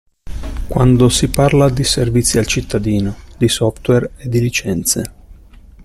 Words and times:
Quando 0.67 1.09
si 1.09 1.27
parla 1.29 1.69
di 1.69 1.83
servizi 1.83 2.39
al 2.39 2.47
cittadino, 2.47 3.17
di 3.37 3.47
software 3.47 4.13
e 4.17 4.29
di 4.29 4.39
licenze. 4.41 5.13